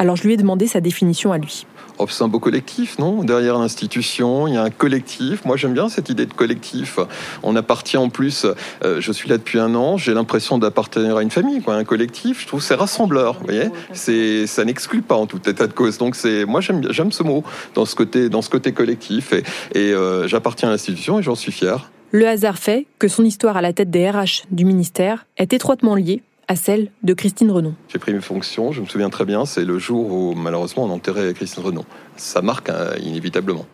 Alors 0.00 0.14
je 0.14 0.22
lui 0.22 0.34
ai 0.34 0.36
demandé 0.36 0.68
sa 0.68 0.80
définition 0.80 1.32
à 1.32 1.38
lui. 1.38 1.66
Oh, 1.98 2.06
c'est 2.08 2.22
un 2.22 2.28
beau 2.28 2.38
collectif, 2.38 3.00
non? 3.00 3.24
Derrière 3.24 3.58
l'institution, 3.58 4.46
il 4.46 4.54
y 4.54 4.56
a 4.56 4.62
un 4.62 4.70
collectif. 4.70 5.44
Moi, 5.44 5.56
j'aime 5.56 5.74
bien 5.74 5.88
cette 5.88 6.08
idée 6.08 6.26
de 6.26 6.32
collectif. 6.32 7.00
On 7.42 7.56
appartient 7.56 7.96
en 7.96 8.08
plus, 8.08 8.46
euh, 8.84 9.00
je 9.00 9.10
suis 9.10 9.28
là 9.28 9.36
depuis 9.36 9.58
un 9.58 9.74
an, 9.74 9.96
j'ai 9.96 10.14
l'impression 10.14 10.58
d'appartenir 10.58 11.16
à 11.16 11.22
une 11.24 11.32
famille, 11.32 11.60
quoi, 11.60 11.74
un 11.74 11.82
collectif. 11.82 12.42
Je 12.42 12.46
trouve 12.46 12.62
c'est 12.62 12.76
rassembleur, 12.76 13.40
vous 13.40 13.46
voyez? 13.46 13.70
C'est, 13.92 14.46
ça 14.46 14.64
n'exclut 14.64 15.02
pas 15.02 15.16
en 15.16 15.26
tout 15.26 15.40
état 15.48 15.66
de 15.66 15.72
cause. 15.72 15.98
Donc, 15.98 16.14
c'est, 16.14 16.44
moi, 16.44 16.60
j'aime, 16.60 16.86
j'aime 16.92 17.10
ce 17.10 17.24
mot 17.24 17.42
dans 17.74 17.84
ce 17.84 17.96
côté, 17.96 18.28
dans 18.28 18.42
ce 18.42 18.50
côté 18.50 18.70
collectif. 18.70 19.32
Et, 19.32 19.42
et 19.74 19.92
euh, 19.92 20.28
j'appartiens 20.28 20.68
à 20.68 20.70
l'institution 20.70 21.18
et 21.18 21.24
j'en 21.24 21.34
suis 21.34 21.50
fier. 21.50 21.90
Le 22.10 22.26
hasard 22.26 22.56
fait 22.56 22.86
que 22.98 23.06
son 23.06 23.22
histoire 23.22 23.58
à 23.58 23.62
la 23.62 23.74
tête 23.74 23.90
des 23.90 24.08
RH 24.08 24.46
du 24.50 24.64
ministère 24.64 25.26
est 25.36 25.52
étroitement 25.52 25.94
liée 25.94 26.22
à 26.48 26.56
celle 26.56 26.90
de 27.02 27.12
Christine 27.12 27.50
Renon. 27.50 27.74
J'ai 27.88 27.98
pris 27.98 28.14
mes 28.14 28.22
fonctions, 28.22 28.72
je 28.72 28.80
me 28.80 28.86
souviens 28.86 29.10
très 29.10 29.26
bien, 29.26 29.44
c'est 29.44 29.66
le 29.66 29.78
jour 29.78 30.10
où 30.10 30.34
malheureusement 30.34 30.84
on 30.84 30.90
enterrait 30.90 31.34
Christine 31.34 31.62
Renon. 31.62 31.84
Ça 32.16 32.40
marque 32.40 32.70
hein, 32.70 32.92
inévitablement. 33.02 33.66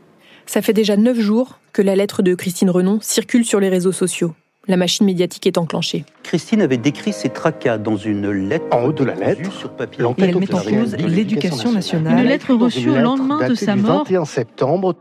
Ça 0.47 0.63
fait 0.63 0.73
déjà 0.73 0.97
neuf 0.97 1.21
jours 1.21 1.61
que 1.73 1.81
la 1.81 1.95
lettre 1.95 2.23
de 2.23 2.35
Christine 2.35 2.71
Renon 2.71 2.99
circule 3.01 3.45
sur 3.45 3.61
les 3.61 3.69
réseaux 3.69 3.93
sociaux. 3.93 4.35
La 4.67 4.77
machine 4.77 5.07
médiatique 5.07 5.47
est 5.47 5.57
enclenchée. 5.57 6.05
Christine 6.25 6.61
avait 6.61 6.77
décrit 6.77 7.13
ses 7.13 7.29
tracas 7.29 7.79
dans 7.79 7.97
une 7.97 8.31
lettre. 8.31 8.65
En 8.73 8.87
haut 8.87 8.93
de 8.93 9.05
la 9.05 9.15
lettre, 9.15 9.53
sur 9.53 9.71
papier. 9.71 10.05
Et 10.19 10.25
elle 10.25 10.39
met 10.39 10.53
en 10.53 10.59
cause 10.59 10.97
l'éducation 10.97 11.71
nationale. 11.71 12.19
Une 12.19 12.27
lettre 12.27 12.53
reçue 12.55 12.91
au 12.91 12.97
lendemain 12.97 13.47
de 13.49 13.55
sa 13.55 13.77
mort. 13.77 14.05
21 14.05 14.25
septembre. 14.25 14.97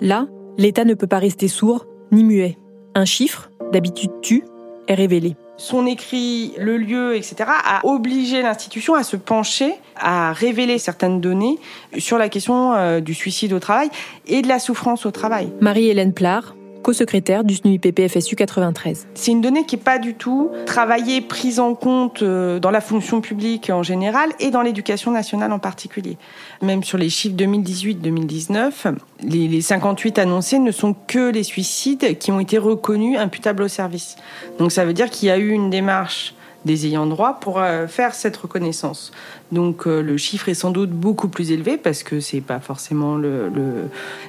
Là, 0.00 0.26
l'État 0.58 0.84
ne 0.84 0.94
peut 0.94 1.06
pas 1.06 1.18
rester 1.18 1.46
sourd 1.48 1.86
ni 2.12 2.24
muet. 2.24 2.56
Un 2.94 3.04
chiffre, 3.04 3.50
d'habitude 3.72 4.10
tu, 4.22 4.44
est 4.86 4.94
révélé 4.94 5.34
son 5.58 5.86
écrit, 5.86 6.54
le 6.58 6.76
lieu, 6.76 7.14
etc., 7.14 7.44
a 7.46 7.86
obligé 7.86 8.42
l'institution 8.42 8.94
à 8.94 9.04
se 9.04 9.14
pencher, 9.14 9.74
à 9.94 10.32
révéler 10.32 10.78
certaines 10.78 11.20
données 11.20 11.56
sur 11.98 12.18
la 12.18 12.28
question 12.28 12.72
euh, 12.72 12.98
du 12.98 13.14
suicide 13.14 13.52
au 13.52 13.60
travail 13.60 13.88
et 14.26 14.42
de 14.42 14.48
la 14.48 14.58
souffrance 14.58 15.06
au 15.06 15.12
travail. 15.12 15.52
Marie-Hélène 15.60 16.14
Plard, 16.14 16.56
co-secrétaire 16.82 17.44
du 17.44 17.54
SNUIPP 17.54 18.08
FSU 18.08 18.36
93. 18.36 19.06
C'est 19.14 19.30
une 19.30 19.40
donnée 19.40 19.64
qui 19.64 19.76
n'est 19.76 19.82
pas 19.82 19.98
du 19.98 20.14
tout 20.14 20.50
travaillée, 20.66 21.20
prise 21.20 21.60
en 21.60 21.74
compte 21.74 22.22
euh, 22.22 22.58
dans 22.58 22.70
la 22.70 22.80
fonction 22.80 23.20
publique 23.20 23.70
en 23.70 23.82
général 23.82 24.30
et 24.40 24.50
dans 24.50 24.62
l'éducation 24.62 25.10
nationale 25.10 25.52
en 25.52 25.58
particulier. 25.58 26.18
Même 26.60 26.84
sur 26.84 26.98
les 26.98 27.08
chiffres 27.08 27.36
2018-2019, 27.36 28.94
les 29.22 29.60
58 29.60 30.18
annoncés 30.18 30.58
ne 30.58 30.70
sont 30.70 30.94
que 31.06 31.30
les 31.30 31.42
suicides 31.42 32.18
qui 32.18 32.32
ont 32.32 32.40
été 32.40 32.58
reconnus 32.58 33.18
imputables 33.18 33.62
au 33.62 33.68
service. 33.68 34.16
Donc 34.58 34.72
ça 34.72 34.84
veut 34.84 34.92
dire 34.92 35.08
qu'il 35.08 35.28
y 35.28 35.30
a 35.30 35.38
eu 35.38 35.50
une 35.50 35.70
démarche 35.70 36.34
des 36.64 36.86
ayants 36.86 37.06
droit 37.06 37.38
pour 37.40 37.60
euh, 37.60 37.86
faire 37.86 38.14
cette 38.14 38.36
reconnaissance. 38.36 39.12
Donc 39.50 39.86
euh, 39.86 40.02
le 40.02 40.16
chiffre 40.16 40.48
est 40.48 40.54
sans 40.54 40.70
doute 40.70 40.90
beaucoup 40.90 41.28
plus 41.28 41.50
élevé 41.52 41.76
parce 41.76 42.02
que 42.02 42.20
c'est 42.20 42.40
pas 42.40 42.60
forcément 42.60 43.16
le, 43.16 43.50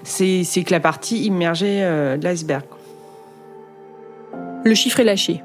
c'est 0.04 0.44
que 0.66 0.72
la 0.72 0.80
partie 0.80 1.26
immergée 1.26 1.84
euh, 1.84 2.18
de 2.18 2.24
l'iceberg. 2.24 2.64
Le 4.64 4.74
chiffre 4.74 5.00
est 5.00 5.06
lâché. 5.06 5.42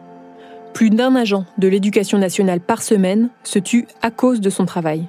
Plus 0.75 0.91
d'un 0.91 1.17
agent 1.17 1.45
de 1.59 1.67
l'éducation 1.67 2.19
nationale 2.19 2.61
par 2.61 2.83
semaine 2.83 3.31
se 3.43 3.59
tue 3.59 3.87
à 4.03 4.11
cause 4.11 4.41
de 4.41 4.51
son 4.51 4.65
travail. 4.65 5.05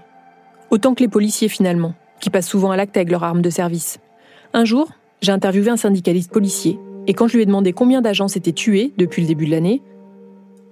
Autant 0.71 0.95
que 0.95 1.01
les 1.01 1.09
policiers 1.09 1.49
finalement, 1.49 1.93
qui 2.19 2.29
passent 2.29 2.47
souvent 2.47 2.71
à 2.71 2.77
l'acte 2.77 2.97
avec 2.97 3.11
leur 3.11 3.23
arme 3.23 3.41
de 3.41 3.49
service. 3.49 3.99
Un 4.53 4.65
jour, 4.65 4.89
j'ai 5.21 5.31
interviewé 5.31 5.69
un 5.69 5.77
syndicaliste 5.77 6.31
policier, 6.31 6.79
et 7.07 7.13
quand 7.13 7.27
je 7.27 7.35
lui 7.35 7.43
ai 7.43 7.45
demandé 7.45 7.73
combien 7.73 8.01
d'agents 8.01 8.27
s'étaient 8.27 8.51
tués 8.51 8.93
depuis 8.97 9.21
le 9.21 9.27
début 9.27 9.45
de 9.45 9.51
l'année, 9.51 9.81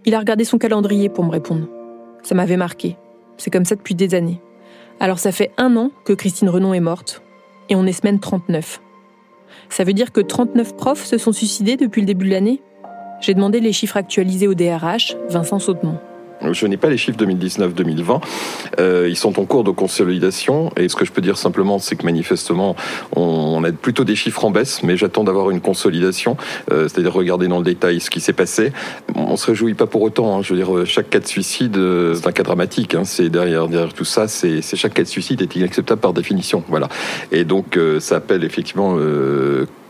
il 0.08 0.16
a 0.16 0.20
regardé 0.20 0.46
son 0.46 0.58
calendrier 0.58 1.10
pour 1.10 1.26
me 1.26 1.30
répondre. 1.30 1.68
Ça 2.24 2.34
m'avait 2.34 2.56
marqué. 2.56 2.96
C'est 3.36 3.52
comme 3.52 3.66
ça 3.66 3.76
depuis 3.76 3.94
des 3.94 4.16
années. 4.16 4.42
Alors 5.02 5.20
ça 5.20 5.34
fait 5.34 5.52
un 5.58 5.76
an 5.76 5.92
que 6.06 6.14
Christine 6.14 6.48
Renon 6.48 6.74
est 6.74 6.80
morte, 6.80 7.22
et 7.70 7.76
on 7.76 7.86
est 7.86 7.92
semaine 7.92 8.22
39. 8.22 8.82
Ça 9.68 9.84
veut 9.84 9.92
dire 9.92 10.14
que 10.14 10.22
39 10.22 10.78
profs 10.78 11.04
se 11.04 11.18
sont 11.18 11.34
suicidés 11.34 11.76
depuis 11.76 12.00
le 12.02 12.08
début 12.08 12.26
de 12.26 12.32
l'année? 12.32 12.62
J'ai 13.20 13.34
demandé 13.34 13.60
les 13.60 13.74
chiffres 13.74 13.98
actualisés 13.98 14.48
au 14.48 14.54
DRH, 14.54 15.18
Vincent 15.28 15.60
Sautemont. 15.60 16.00
Je 16.52 16.68
n'ai 16.68 16.78
pas 16.78 16.90
les 16.90 16.98
chiffres 16.98 17.18
2019-2020. 17.18 18.22
Euh, 18.80 19.08
ils 19.10 19.16
sont 19.16 19.40
en 19.40 19.46
cours 19.46 19.64
de 19.64 19.72
consolidation. 19.72 20.72
Et 20.78 20.88
ce 20.90 20.96
que 20.96 21.06
je 21.06 21.12
peux 21.12 21.22
dire 21.22 21.38
simplement, 21.38 21.80
c'est 21.80 21.96
que 21.96 22.06
manifestement, 22.06 22.76
on, 23.16 23.64
a 23.64 23.72
plutôt 23.72 24.04
des 24.04 24.16
chiffres 24.16 24.46
en 24.46 24.52
baisse, 24.52 24.84
mais 24.84 24.98
j'attends 24.98 25.24
d'avoir 25.24 25.50
une 25.50 25.62
consolidation, 25.62 26.38
euh, 26.72 26.88
c'est-à-dire 26.88 27.14
regarder 27.14 27.48
dans 27.48 27.58
le 27.58 27.64
détail 27.64 28.00
ce 28.00 28.10
qui 28.10 28.20
s'est 28.20 28.34
passé. 28.34 28.72
On 29.16 29.36
se 29.36 29.48
réjouit 29.48 29.74
pas 29.74 29.88
pour 29.88 30.02
autant. 30.02 30.38
Hein. 30.38 30.42
Je 30.44 30.54
veux 30.54 30.64
dire, 30.64 30.86
chaque 30.86 31.10
cas 31.10 31.20
de 31.20 31.28
suicide, 31.28 31.78
euh, 31.78 32.14
c'est 32.16 32.28
un 32.28 32.32
cas 32.32 32.44
dramatique. 32.44 32.96
Hein. 32.96 33.04
C'est 33.04 33.30
derrière, 33.30 33.68
derrière 33.68 33.94
tout 33.94 34.06
ça, 34.06 34.28
c'est 34.28 34.62
chaque 34.62 34.94
cas 34.94 35.04
de 35.04 35.08
suicide 35.08 35.42
est 35.42 35.56
inacceptable 35.56 36.02
par 36.02 36.14
définition. 36.14 36.64
Voilà. 36.70 36.88
Et 37.32 37.44
donc, 37.44 37.78
euh, 37.78 38.00
ça 38.00 38.18
appelle 38.18 38.44
effectivement 38.44 38.98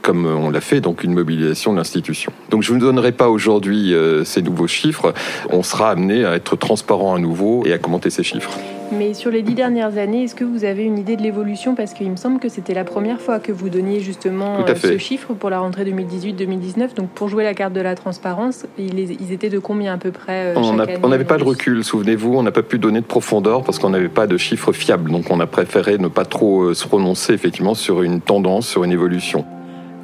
comme 0.08 0.26
on 0.26 0.50
l'a 0.50 0.62
fait, 0.62 0.80
donc 0.80 1.04
une 1.04 1.14
mobilisation 1.14 1.74
de 1.74 1.78
l'institution. 1.78 2.32
Donc 2.50 2.64
je 2.64 2.72
ne 2.72 2.80
vous 2.80 2.86
donnerai 2.86 3.12
pas 3.12 3.28
aujourd'hui 3.28 3.94
euh, 3.94 4.24
ces 4.24 4.42
nouveaux 4.42 4.66
chiffres. 4.68 5.14
On 5.50 5.64
sera 5.64 5.90
amené 5.90 6.24
à 6.24 6.34
être 6.36 6.56
transparent 6.56 7.14
à 7.14 7.20
nouveau 7.20 7.66
et 7.66 7.74
à 7.74 7.78
commenter 7.78 8.10
ces 8.10 8.24
chiffres. 8.24 8.58
Mais 8.94 9.14
sur 9.14 9.32
les 9.32 9.42
dix 9.42 9.54
dernières 9.54 9.98
années, 9.98 10.24
est-ce 10.24 10.34
que 10.34 10.46
vous 10.46 10.64
avez 10.64 10.84
une 10.84 10.98
idée 10.98 11.18
de 11.18 11.22
l'évolution? 11.22 11.76
Parce 11.76 11.94
qu'il 11.94 12.10
me 12.10 12.16
semble 12.16 12.40
que 12.40 12.48
c'était 12.48 12.74
la 12.74 12.86
première 12.86 13.20
fois 13.20 13.40
que 13.40 13.52
vous 13.52 13.68
donniez 13.68 14.00
justement 14.00 14.66
euh, 14.66 14.76
ce 14.76 14.98
chiffre 14.98 15.34
pour 15.34 15.50
la 15.50 15.60
rentrée 15.60 15.84
2018-2019. 15.84 16.96
Donc 16.96 17.10
pour 17.10 17.28
jouer 17.28 17.44
la 17.44 17.54
carte 17.54 17.74
de 17.74 17.82
la 17.82 17.96
transparence, 17.96 18.66
ils 18.78 19.34
étaient 19.34 19.50
de 19.50 19.60
combien 19.60 19.96
à 19.96 19.98
peu 19.98 20.12
près 20.12 20.56
euh, 20.56 21.00
On 21.04 21.10
n'avait 21.10 21.26
pas 21.26 21.38
de 21.38 21.44
recul, 21.44 21.84
souvenez-vous. 21.84 22.34
On 22.34 22.44
n'a 22.44 22.54
pas 22.54 22.64
pu 22.64 22.80
donner 22.80 23.02
de 23.02 23.06
profondeur 23.06 23.66
parce 23.66 23.78
qu'on 23.78 23.90
n'avait 23.90 24.08
pas 24.08 24.26
de 24.26 24.38
chiffres 24.38 24.72
fiables. 24.72 25.12
Donc 25.12 25.32
on 25.32 25.42
a 25.42 25.48
préféré 25.48 25.98
ne 25.98 26.08
pas 26.08 26.24
trop 26.24 26.74
se 26.74 26.88
prononcer 26.88 27.34
effectivement 27.34 27.74
sur 27.74 28.04
une 28.04 28.22
tendance, 28.22 28.70
sur 28.70 28.86
une 28.86 28.94
évolution 28.94 29.44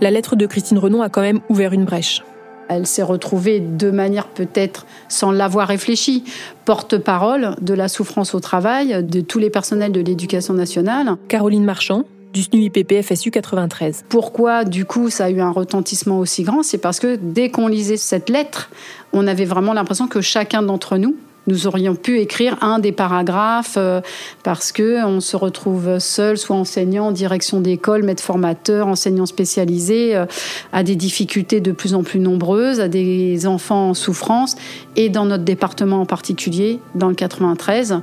la 0.01 0.11
lettre 0.11 0.35
de 0.35 0.45
Christine 0.45 0.77
Renon 0.77 1.01
a 1.01 1.09
quand 1.09 1.21
même 1.21 1.39
ouvert 1.49 1.73
une 1.73 1.85
brèche. 1.85 2.23
Elle 2.69 2.87
s'est 2.87 3.03
retrouvée 3.03 3.59
de 3.59 3.91
manière 3.91 4.27
peut-être 4.27 4.85
sans 5.09 5.31
l'avoir 5.31 5.67
réfléchi, 5.67 6.23
porte-parole 6.65 7.55
de 7.61 7.73
la 7.73 7.87
souffrance 7.87 8.33
au 8.33 8.39
travail 8.39 9.03
de 9.03 9.21
tous 9.21 9.39
les 9.39 9.49
personnels 9.49 9.91
de 9.91 10.01
l'éducation 10.01 10.53
nationale. 10.53 11.17
Caroline 11.27 11.65
Marchand, 11.65 12.05
du 12.33 12.41
SNUIPP 12.41 13.01
FSU 13.03 13.31
93. 13.31 14.05
Pourquoi, 14.09 14.63
du 14.65 14.85
coup, 14.85 15.09
ça 15.09 15.25
a 15.25 15.29
eu 15.29 15.39
un 15.39 15.51
retentissement 15.51 16.19
aussi 16.19 16.43
grand? 16.43 16.63
C'est 16.63 16.79
parce 16.79 16.99
que 16.99 17.15
dès 17.21 17.49
qu'on 17.49 17.67
lisait 17.67 17.97
cette 17.97 18.29
lettre, 18.29 18.71
on 19.11 19.27
avait 19.27 19.45
vraiment 19.45 19.73
l'impression 19.73 20.07
que 20.07 20.21
chacun 20.21 20.63
d'entre 20.63 20.97
nous, 20.97 21.15
nous 21.47 21.67
aurions 21.67 21.95
pu 21.95 22.19
écrire 22.19 22.57
un 22.61 22.79
des 22.79 22.91
paragraphes 22.91 23.75
euh, 23.77 24.01
parce 24.43 24.71
que 24.71 25.05
on 25.05 25.19
se 25.19 25.35
retrouve 25.35 25.99
seul, 25.99 26.37
soit 26.37 26.55
enseignant, 26.55 27.11
direction 27.11 27.59
d'école, 27.59 28.03
maître 28.03 28.23
formateur, 28.23 28.87
enseignant 28.87 29.25
spécialisé, 29.25 30.15
euh, 30.15 30.25
à 30.71 30.83
des 30.83 30.95
difficultés 30.95 31.59
de 31.59 31.71
plus 31.71 31.93
en 31.93 32.03
plus 32.03 32.19
nombreuses, 32.19 32.79
à 32.79 32.87
des 32.87 33.45
enfants 33.45 33.89
en 33.89 33.93
souffrance, 33.93 34.55
et 34.95 35.09
dans 35.09 35.25
notre 35.25 35.43
département 35.43 36.01
en 36.01 36.05
particulier, 36.05 36.79
dans 36.95 37.09
le 37.09 37.15
93, 37.15 37.99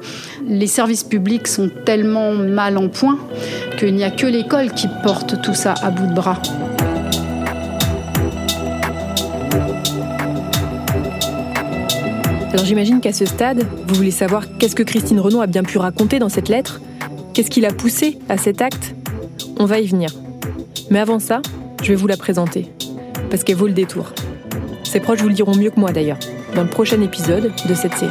les 0.46 0.66
services 0.66 1.04
publics 1.04 1.48
sont 1.48 1.70
tellement 1.84 2.32
mal 2.32 2.76
en 2.76 2.88
point 2.88 3.18
qu'il 3.78 3.94
n'y 3.94 4.04
a 4.04 4.10
que 4.10 4.26
l'école 4.26 4.72
qui 4.72 4.88
porte 5.02 5.40
tout 5.42 5.54
ça 5.54 5.74
à 5.82 5.90
bout 5.90 6.06
de 6.06 6.14
bras. 6.14 6.40
Alors 12.52 12.64
j'imagine 12.64 13.00
qu'à 13.00 13.12
ce 13.12 13.26
stade, 13.26 13.64
vous 13.86 13.94
voulez 13.94 14.10
savoir 14.10 14.44
qu'est-ce 14.58 14.74
que 14.74 14.82
Christine 14.82 15.20
Renaud 15.20 15.40
a 15.40 15.46
bien 15.46 15.62
pu 15.62 15.78
raconter 15.78 16.18
dans 16.18 16.28
cette 16.28 16.48
lettre 16.48 16.80
Qu'est-ce 17.32 17.50
qui 17.50 17.60
l'a 17.60 17.72
poussée 17.72 18.18
à 18.28 18.36
cet 18.36 18.60
acte 18.60 18.96
On 19.58 19.66
va 19.66 19.78
y 19.78 19.86
venir. 19.86 20.10
Mais 20.90 20.98
avant 20.98 21.20
ça, 21.20 21.42
je 21.80 21.90
vais 21.90 21.94
vous 21.94 22.08
la 22.08 22.16
présenter, 22.16 22.68
parce 23.30 23.44
qu'elle 23.44 23.56
vaut 23.56 23.68
le 23.68 23.72
détour. 23.72 24.12
Ses 24.82 24.98
proches 24.98 25.20
vous 25.20 25.28
le 25.28 25.34
diront 25.34 25.54
mieux 25.54 25.70
que 25.70 25.78
moi 25.78 25.92
d'ailleurs, 25.92 26.18
dans 26.56 26.62
le 26.62 26.68
prochain 26.68 27.00
épisode 27.00 27.52
de 27.68 27.74
cette 27.74 27.94
série. 27.94 28.10